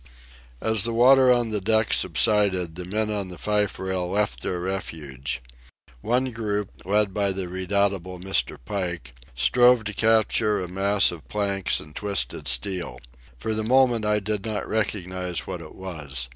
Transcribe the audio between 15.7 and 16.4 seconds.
was.